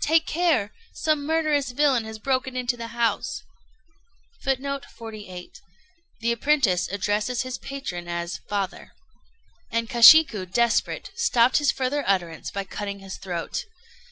take 0.00 0.24
care! 0.24 0.70
Some 0.94 1.26
murderous 1.26 1.72
villain 1.72 2.04
has 2.04 2.20
broken 2.20 2.54
into 2.56 2.76
the 2.76 2.94
house." 2.94 3.42
[Footnote 4.44 4.84
48: 4.84 5.58
The 6.20 6.30
apprentice 6.30 6.86
addresses 6.92 7.42
his 7.42 7.58
patron 7.58 8.06
as 8.06 8.38
"father."] 8.48 8.92
[Illustration: 9.72 9.72
"GOKUMON."] 9.72 9.78
And 9.80 9.90
Kashiku, 9.90 10.46
desperate, 10.52 11.10
stopped 11.16 11.56
his 11.56 11.72
further 11.72 12.04
utterance 12.06 12.52
by 12.52 12.62
cutting 12.62 13.00
his 13.00 13.16
throat. 13.16 13.64